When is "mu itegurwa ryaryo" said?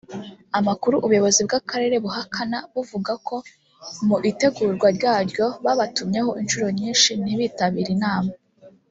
4.07-5.45